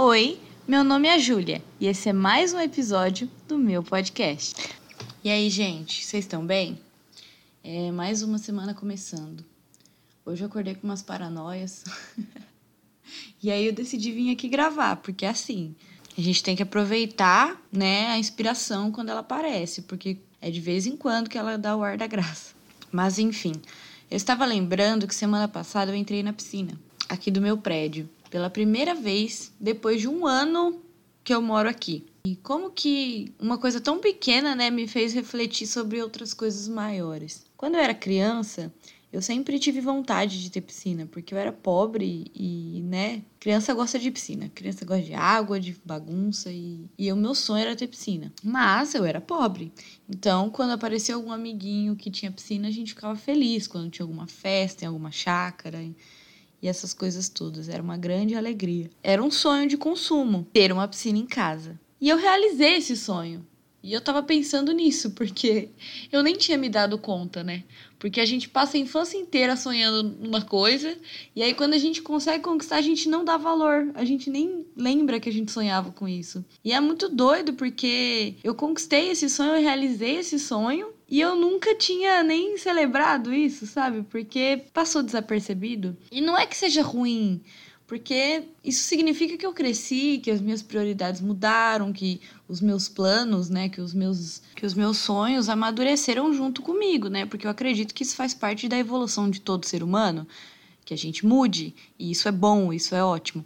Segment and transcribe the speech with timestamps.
[0.00, 4.54] Oi, meu nome é Júlia e esse é mais um episódio do meu podcast.
[5.24, 6.78] E aí, gente, vocês estão bem?
[7.64, 9.44] É mais uma semana começando.
[10.24, 11.82] Hoje eu acordei com umas paranoias.
[13.42, 15.74] e aí eu decidi vir aqui gravar, porque é assim,
[16.16, 20.86] a gente tem que aproveitar, né, a inspiração quando ela aparece, porque é de vez
[20.86, 22.54] em quando que ela dá o ar da graça.
[22.92, 23.54] Mas enfim,
[24.08, 26.78] eu estava lembrando que semana passada eu entrei na piscina
[27.08, 30.80] aqui do meu prédio pela primeira vez depois de um ano
[31.24, 32.06] que eu moro aqui.
[32.24, 37.44] E como que uma coisa tão pequena, né, me fez refletir sobre outras coisas maiores.
[37.56, 38.72] Quando eu era criança,
[39.10, 43.98] eu sempre tive vontade de ter piscina, porque eu era pobre e, né, criança gosta
[43.98, 44.50] de piscina.
[44.54, 48.30] Criança gosta de água, de bagunça e, e o meu sonho era ter piscina.
[48.44, 49.72] Mas eu era pobre.
[50.08, 53.66] Então, quando aparecia algum amiguinho que tinha piscina, a gente ficava feliz.
[53.66, 55.82] Quando tinha alguma festa, em alguma chácara
[56.66, 57.68] essas coisas todas.
[57.68, 58.90] Era uma grande alegria.
[59.02, 61.78] Era um sonho de consumo ter uma piscina em casa.
[62.00, 63.46] E eu realizei esse sonho.
[63.82, 65.68] E eu tava pensando nisso, porque
[66.10, 67.62] eu nem tinha me dado conta, né?
[67.96, 70.96] Porque a gente passa a infância inteira sonhando numa coisa,
[71.34, 73.90] e aí quando a gente consegue conquistar, a gente não dá valor.
[73.94, 76.44] A gente nem lembra que a gente sonhava com isso.
[76.64, 81.34] E é muito doido, porque eu conquistei esse sonho, eu realizei esse sonho, e eu
[81.34, 84.02] nunca tinha nem celebrado isso, sabe?
[84.02, 85.96] Porque passou desapercebido.
[86.12, 87.40] E não é que seja ruim,
[87.86, 93.48] porque isso significa que eu cresci, que as minhas prioridades mudaram, que os meus planos,
[93.48, 97.24] né, que os meus que os meus sonhos amadureceram junto comigo, né?
[97.24, 100.28] Porque eu acredito que isso faz parte da evolução de todo ser humano,
[100.84, 103.42] que a gente mude, e isso é bom, isso é ótimo.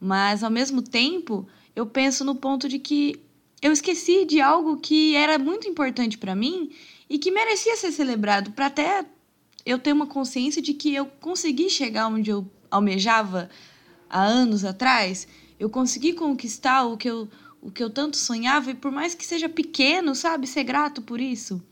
[0.00, 1.46] Mas ao mesmo tempo,
[1.76, 3.20] eu penso no ponto de que
[3.60, 6.70] eu esqueci de algo que era muito importante para mim
[7.08, 9.04] e que merecia ser celebrado para até
[9.64, 13.48] eu ter uma consciência de que eu consegui chegar onde eu almejava
[14.10, 15.26] há anos atrás.
[15.58, 17.28] Eu consegui conquistar o que eu,
[17.62, 21.20] o que eu tanto sonhava e por mais que seja pequeno, sabe, ser grato por
[21.20, 21.62] isso.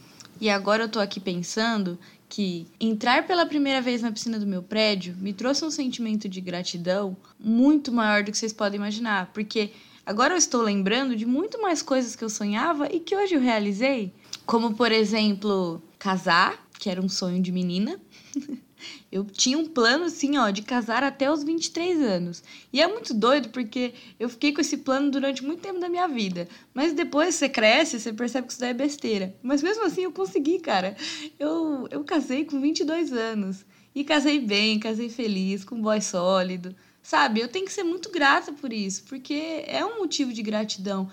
[0.41, 1.99] E agora eu tô aqui pensando
[2.29, 6.41] que entrar pela primeira vez na piscina do meu prédio me trouxe um sentimento de
[6.41, 9.71] gratidão muito maior do que vocês podem imaginar, porque
[10.05, 13.41] agora eu estou lembrando de muito mais coisas que eu sonhava e que hoje eu
[13.41, 14.13] realizei.
[14.45, 18.01] Como, por exemplo, casar, que era um sonho de menina.
[19.11, 22.43] Eu tinha um plano, assim, ó, de casar até os 23 anos.
[22.73, 26.09] E é muito doido porque eu fiquei com esse plano durante muito tempo da minha
[26.09, 26.49] vida.
[26.75, 29.35] Mas depois você cresce, você percebe que isso daí é besteira.
[29.43, 30.97] Mas mesmo assim eu consegui, cara.
[31.39, 33.65] Eu, eu casei com 22 anos.
[33.95, 36.75] E casei bem, casei feliz, com um boy sólido.
[37.03, 37.41] Sabe?
[37.41, 41.11] Eu tenho que ser muito grata por isso, porque é um motivo de gratidão.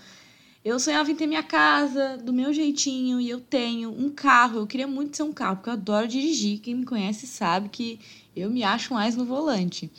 [0.64, 4.60] Eu sonhava em ter minha casa, do meu jeitinho, e eu tenho um carro.
[4.60, 6.60] Eu queria muito ser um carro, porque eu adoro dirigir.
[6.60, 8.00] Quem me conhece sabe que
[8.36, 9.90] eu me acho mais no volante.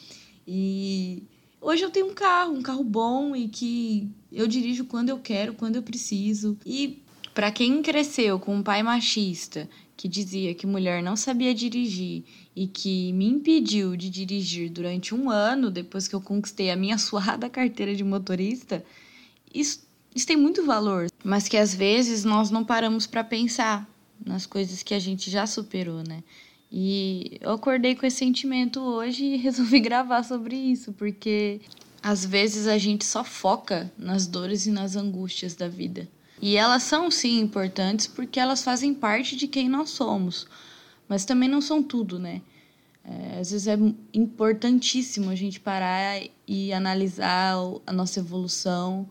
[0.46, 1.22] E
[1.60, 5.54] hoje eu tenho um carro, um carro bom e que eu dirijo quando eu quero,
[5.54, 6.58] quando eu preciso.
[6.64, 7.02] E
[7.34, 9.68] para quem cresceu com um pai machista
[10.00, 12.24] que dizia que mulher não sabia dirigir
[12.56, 16.96] e que me impediu de dirigir durante um ano depois que eu conquistei a minha
[16.98, 18.82] suada carteira de motorista,
[19.52, 23.86] isso isso tem muito valor, mas que às vezes nós não paramos para pensar
[24.24, 26.24] nas coisas que a gente já superou, né?
[26.72, 31.60] E eu acordei com esse sentimento hoje e resolvi gravar sobre isso, porque
[32.02, 36.08] às vezes a gente só foca nas dores e nas angústias da vida.
[36.40, 40.46] E elas são sim importantes porque elas fazem parte de quem nós somos,
[41.08, 42.40] mas também não são tudo, né?
[43.04, 43.76] É, às vezes é
[44.12, 47.56] importantíssimo a gente parar e analisar
[47.86, 49.08] a nossa evolução,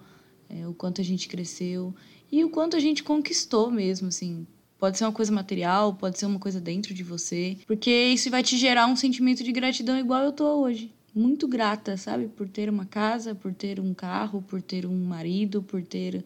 [0.50, 1.94] é, o quanto a gente cresceu
[2.32, 4.46] e o quanto a gente conquistou mesmo, assim.
[4.78, 8.42] Pode ser uma coisa material, pode ser uma coisa dentro de você, porque isso vai
[8.42, 10.92] te gerar um sentimento de gratidão igual eu tô hoje.
[11.14, 12.28] Muito grata, sabe?
[12.28, 16.24] Por ter uma casa, por ter um carro, por ter um marido, por ter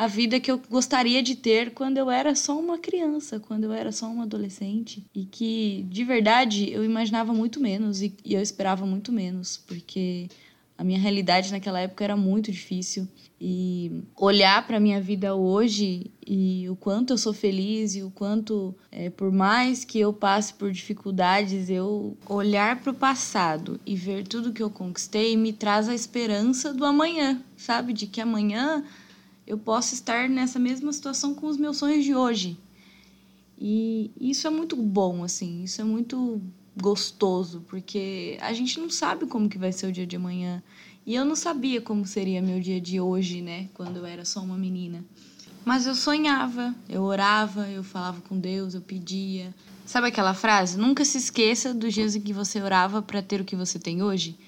[0.00, 3.72] a vida que eu gostaria de ter quando eu era só uma criança, quando eu
[3.72, 5.04] era só uma adolescente.
[5.14, 10.30] E que, de verdade, eu imaginava muito menos e, e eu esperava muito menos, porque
[10.78, 13.06] a minha realidade naquela época era muito difícil
[13.38, 18.74] e olhar para minha vida hoje e o quanto eu sou feliz e o quanto
[18.90, 24.26] é, por mais que eu passe por dificuldades eu olhar para o passado e ver
[24.26, 28.82] tudo que eu conquistei me traz a esperança do amanhã sabe de que amanhã
[29.50, 32.58] eu posso estar nessa mesma situação com os meus sonhos de hoje
[33.58, 36.40] e isso é muito bom assim isso é muito
[36.76, 40.62] gostoso, porque a gente não sabe como que vai ser o dia de amanhã.
[41.06, 44.40] E eu não sabia como seria meu dia de hoje, né, quando eu era só
[44.40, 45.04] uma menina.
[45.64, 49.54] Mas eu sonhava, eu orava, eu falava com Deus, eu pedia.
[49.84, 50.78] Sabe aquela frase?
[50.78, 54.02] Nunca se esqueça dos dias em que você orava para ter o que você tem
[54.02, 54.38] hoje?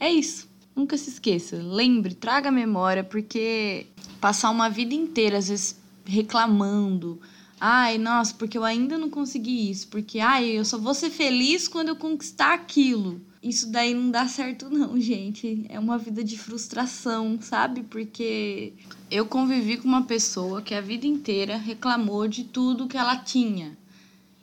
[0.00, 0.48] É isso.
[0.76, 3.86] Nunca se esqueça, lembre, traga a memória, porque
[4.20, 7.18] passar uma vida inteira, às vezes, reclamando.
[7.58, 9.88] Ai, nossa, porque eu ainda não consegui isso.
[9.88, 13.20] Porque, ai, eu só vou ser feliz quando eu conquistar aquilo.
[13.42, 15.64] Isso daí não dá certo, não, gente.
[15.68, 17.82] É uma vida de frustração, sabe?
[17.82, 18.74] Porque
[19.10, 23.78] eu convivi com uma pessoa que a vida inteira reclamou de tudo que ela tinha.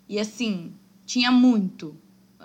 [0.10, 0.72] E assim,
[1.06, 1.96] tinha muito.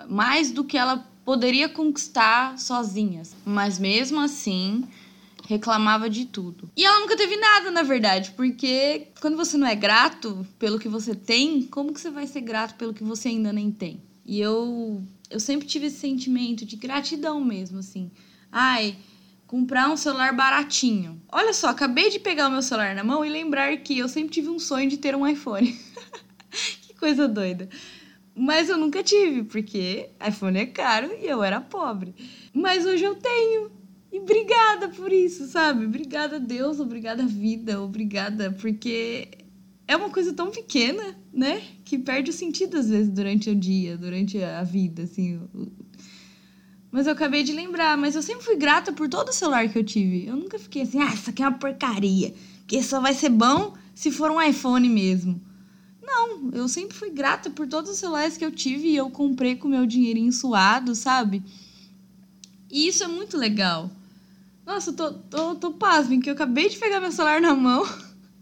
[0.09, 3.23] Mais do que ela poderia conquistar sozinha.
[3.45, 4.89] Mas mesmo assim,
[5.47, 6.71] reclamava de tudo.
[6.75, 10.89] E ela nunca teve nada, na verdade, porque quando você não é grato pelo que
[10.89, 14.01] você tem, como que você vai ser grato pelo que você ainda nem tem?
[14.25, 18.11] E eu eu sempre tive esse sentimento de gratidão mesmo, assim.
[18.51, 18.97] Ai,
[19.47, 21.21] comprar um celular baratinho.
[21.31, 24.31] Olha só, acabei de pegar o meu celular na mão e lembrar que eu sempre
[24.31, 25.79] tive um sonho de ter um iPhone.
[26.81, 27.69] que coisa doida.
[28.39, 32.15] Mas eu nunca tive, porque iPhone é caro e eu era pobre.
[32.55, 33.71] Mas hoje eu tenho.
[34.13, 35.85] E obrigada por isso, sabe?
[35.85, 39.29] Obrigada Deus, obrigada vida, obrigada, porque
[39.87, 41.61] é uma coisa tão pequena, né?
[41.85, 45.41] Que perde o sentido às vezes durante o dia, durante a vida, assim.
[46.91, 49.79] Mas eu acabei de lembrar, mas eu sempre fui grata por todo o celular que
[49.79, 50.27] eu tive.
[50.27, 52.33] Eu nunca fiquei assim, ah, isso aqui é uma porcaria,
[52.67, 55.48] que só vai ser bom se for um iPhone mesmo.
[56.09, 59.57] Não, eu sempre fui grata por todos os celulares que eu tive e eu comprei
[59.57, 61.43] com meu dinheirinho suado, sabe?
[62.71, 63.91] E isso é muito legal.
[64.65, 67.87] Nossa, eu tô, tô, tô pasmem, que eu acabei de pegar meu celular na mão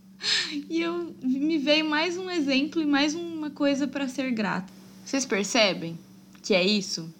[0.70, 4.72] e eu me veio mais um exemplo e mais uma coisa para ser grato.
[5.04, 5.98] Vocês percebem
[6.42, 7.12] que é isso?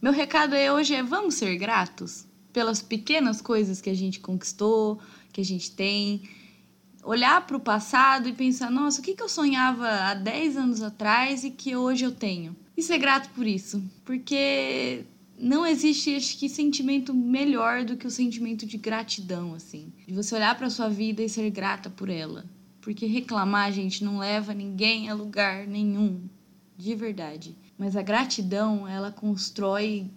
[0.00, 5.00] Meu recado é hoje é vamos ser gratos pelas pequenas coisas que a gente conquistou,
[5.32, 6.28] que a gente tem.
[7.04, 10.82] Olhar para o passado e pensar, nossa, o que, que eu sonhava há 10 anos
[10.82, 12.56] atrás e que hoje eu tenho?
[12.76, 13.82] E ser grato por isso.
[14.04, 15.04] Porque
[15.38, 19.92] não existe, acho que, sentimento melhor do que o sentimento de gratidão, assim.
[20.06, 22.44] De você olhar para sua vida e ser grata por ela.
[22.80, 26.22] Porque reclamar, gente, não leva ninguém a lugar nenhum.
[26.76, 27.56] De verdade.
[27.78, 30.10] Mas a gratidão, ela constrói.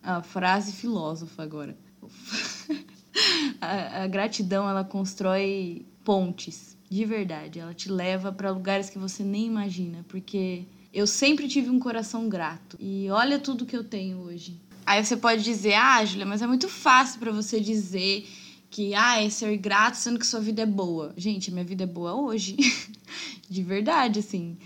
[0.00, 1.76] A frase filósofa agora.
[3.60, 6.74] a, a gratidão, ela constrói pontes.
[6.88, 7.58] De verdade.
[7.58, 10.06] Ela te leva para lugares que você nem imagina.
[10.08, 12.78] Porque eu sempre tive um coração grato.
[12.80, 14.58] E olha tudo que eu tenho hoje.
[14.86, 18.26] Aí você pode dizer, ah, Julia, mas é muito fácil para você dizer
[18.70, 21.12] que, ah, é ser grato sendo que sua vida é boa.
[21.14, 22.56] Gente, minha vida é boa hoje.
[23.46, 24.56] de verdade, assim.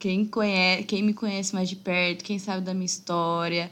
[0.00, 3.70] Quem, conhece, quem me conhece mais de perto, quem sabe da minha história,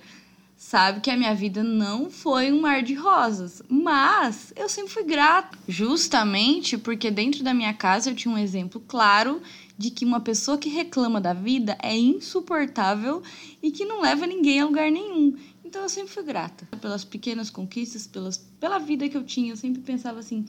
[0.57, 3.63] sabe que a minha vida não foi um mar de rosas.
[3.69, 5.59] Mas eu sempre fui grato.
[5.69, 9.43] Justamente porque dentro da minha casa eu tinha um exemplo claro
[9.79, 13.23] de que uma pessoa que reclama da vida é insuportável
[13.63, 15.37] e que não leva ninguém a lugar nenhum.
[15.65, 19.53] Então eu sempre fui grata pelas pequenas conquistas, pelas, pela vida que eu tinha.
[19.53, 20.47] Eu sempre pensava assim,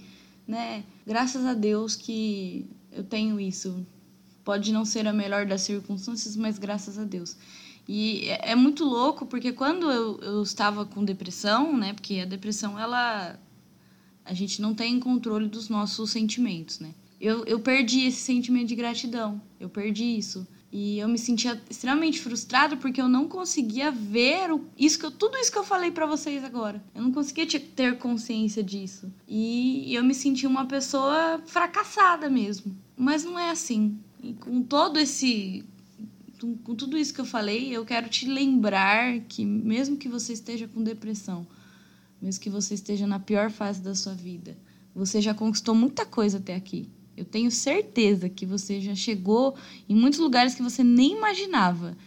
[0.47, 0.83] né?
[1.05, 3.85] Graças a Deus que eu tenho isso.
[4.45, 7.35] Pode não ser a melhor das circunstâncias, mas graças a Deus.
[7.87, 11.93] E é, é muito louco porque quando eu, eu estava com depressão, né?
[11.93, 13.39] Porque a depressão, ela.
[14.25, 16.93] A gente não tem controle dos nossos sentimentos, né?
[17.19, 19.41] eu, eu perdi esse sentimento de gratidão.
[19.59, 20.47] Eu perdi isso.
[20.71, 25.11] E eu me sentia extremamente frustrada porque eu não conseguia ver o, isso que eu,
[25.11, 26.83] tudo isso que eu falei para vocês agora.
[26.93, 29.11] Eu não conseguia ter consciência disso.
[29.27, 32.75] E eu me sentia uma pessoa fracassada mesmo.
[32.95, 33.97] Mas não é assim.
[34.21, 35.63] E com todo esse
[36.63, 40.67] com tudo isso que eu falei, eu quero te lembrar que mesmo que você esteja
[40.67, 41.47] com depressão,
[42.21, 44.57] mesmo que você esteja na pior fase da sua vida,
[44.93, 46.89] você já conquistou muita coisa até aqui.
[47.15, 49.55] Eu tenho certeza que você já chegou
[49.89, 51.97] em muitos lugares que você nem imaginava.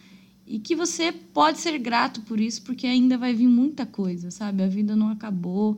[0.47, 4.63] E que você pode ser grato por isso, porque ainda vai vir muita coisa, sabe?
[4.63, 5.77] A vida não acabou.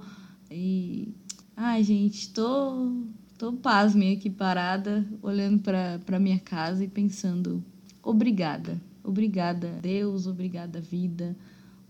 [0.50, 1.10] E.
[1.56, 2.92] Ai, gente, tô.
[3.38, 7.64] tô pasme aqui parada, olhando para minha casa e pensando:
[8.04, 8.80] obrigada.
[9.04, 11.36] Obrigada, Deus, obrigada, vida.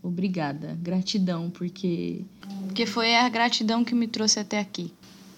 [0.02, 2.26] Obrigada, gratidão, porque.
[2.66, 4.94] Porque foi a gratidão que me trouxe até aqui.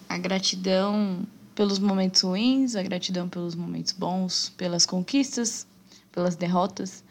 [0.08, 5.66] A gratidão pelos momentos ruins, a gratidão pelos momentos bons, pelas conquistas,
[6.12, 7.02] pelas derrotas,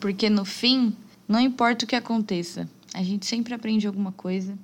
[0.00, 0.94] porque no fim,
[1.26, 4.56] não importa o que aconteça, a gente sempre aprende alguma coisa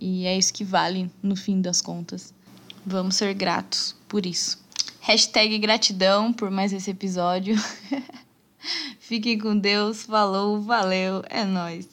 [0.00, 2.32] e é isso que vale no fim das contas.
[2.84, 4.58] Vamos ser gratos por isso.
[5.00, 7.56] Hashtag gratidão por mais esse episódio.
[9.00, 11.88] Fiquem com Deus, falou, valeu, é nóis.